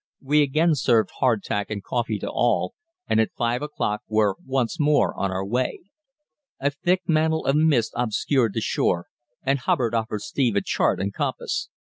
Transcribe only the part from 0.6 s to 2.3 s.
served hardtack and coffee to